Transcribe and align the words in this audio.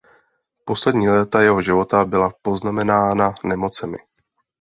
Poslední 0.65 1.09
léta 1.09 1.41
jeho 1.41 1.61
života 1.61 2.05
byla 2.05 2.31
poznamenána 2.41 3.35
nemocemi. 3.43 3.97